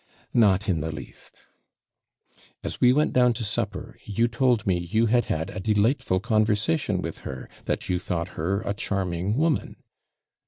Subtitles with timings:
[0.33, 1.43] 'Not in the least.'
[2.63, 7.03] 'As we went down to supper, you told me you had had a delightful conversation
[7.03, 9.75] with her that you thought her a charming woman.'